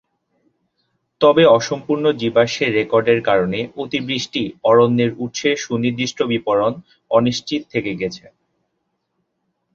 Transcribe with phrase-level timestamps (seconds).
[1.21, 6.73] তবে অসম্পূর্ণ জীবাশ্মের রেকর্ডের কারণে অতিবৃষ্টি অরণ্যের উৎসের সুনির্দিষ্ট বিবরণ
[7.11, 8.25] অনিশ্চিত থেকে গেছে।